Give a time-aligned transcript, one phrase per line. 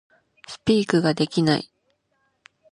[0.47, 1.71] Speak ができない